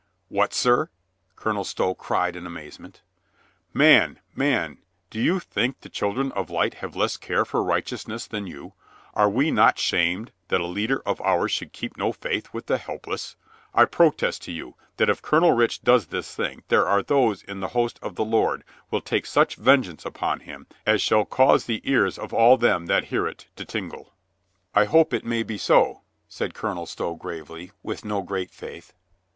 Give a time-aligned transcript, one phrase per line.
[0.29, 0.89] "What, sir?"
[1.35, 3.03] Colonel Stow cried in amazement,
[3.71, 4.79] "Man, man,
[5.11, 8.73] do you think the children of light have less care for righteousness than you?
[9.13, 12.79] Are we not shamed that a leader of ours should keep no faith with the
[12.79, 13.35] helpless?
[13.75, 17.59] I protest to you that if Colonel Rich does this thing, there are those in
[17.59, 21.79] the host of the Lord will take such vengeance upon him as shall cause the
[21.87, 24.15] ears of all them that hear it to tingle."
[24.73, 26.87] COLONEL STOW IS SHOWN HIS DUTY 299 "I hope it may be so," said Colonel
[26.87, 28.93] Stow grave ly, with no great faith.